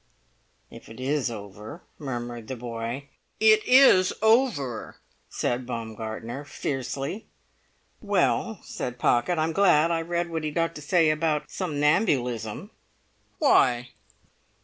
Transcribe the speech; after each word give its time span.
"If 0.71 0.89
it 0.89 0.99
is 0.99 1.29
over," 1.29 1.83
murmured 1.99 2.47
the 2.47 2.55
boy. 2.55 3.09
"It 3.39 3.63
is 3.67 4.11
over!" 4.23 4.95
said 5.29 5.67
Baumgartner, 5.67 6.43
fiercely. 6.43 7.27
"Well," 8.01 8.61
said 8.63 8.97
Pocket, 8.97 9.37
"I'm 9.37 9.53
glad 9.53 9.91
I 9.91 10.01
read 10.01 10.31
what 10.31 10.43
he'd 10.43 10.55
got 10.55 10.73
to 10.73 10.81
say 10.81 11.11
about 11.11 11.51
somnambulism." 11.51 12.71
"Why?" 13.37 13.89